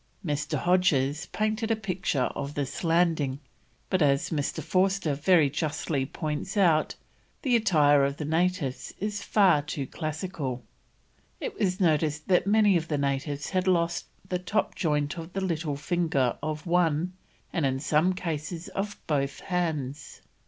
Mr. 0.25 0.57
Hodges 0.57 1.27
painted 1.27 1.69
a 1.69 1.75
picture 1.75 2.23
of 2.33 2.55
this 2.55 2.83
landing, 2.83 3.39
but, 3.87 4.01
as 4.01 4.31
Mr. 4.31 4.63
Forster 4.63 5.13
very 5.13 5.47
justly 5.47 6.07
points 6.07 6.57
out, 6.57 6.95
the 7.43 7.55
attire 7.55 8.03
of 8.03 8.17
the 8.17 8.25
natives 8.25 8.95
is 8.97 9.21
far 9.21 9.61
too 9.61 9.85
classical. 9.85 10.63
It 11.39 11.53
was 11.59 11.79
noticed 11.79 12.27
that 12.29 12.47
many 12.47 12.75
of 12.75 12.87
the 12.87 12.97
natives 12.97 13.51
had 13.51 13.67
lost 13.67 14.07
the 14.27 14.39
top 14.39 14.73
joint 14.73 15.19
of 15.19 15.33
the 15.33 15.41
little 15.41 15.75
finger 15.75 16.35
of 16.41 16.65
one, 16.65 17.13
and 17.53 17.63
in 17.63 17.79
some 17.79 18.13
cases, 18.13 18.69
of 18.69 18.97
both 19.05 19.41
hands. 19.41 20.21